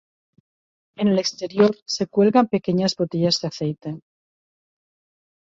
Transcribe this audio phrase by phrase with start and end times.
[0.95, 4.01] En el exterior se cuelgan pequeñas botellas de aceite.